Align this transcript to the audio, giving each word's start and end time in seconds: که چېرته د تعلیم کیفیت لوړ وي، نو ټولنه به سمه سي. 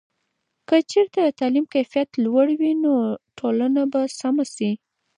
که 0.67 0.75
چېرته 0.91 1.17
د 1.21 1.27
تعلیم 1.39 1.65
کیفیت 1.73 2.09
لوړ 2.23 2.47
وي، 2.59 2.73
نو 2.83 2.93
ټولنه 3.39 3.81
به 3.91 4.01
سمه 4.19 4.45
سي. 4.55 4.71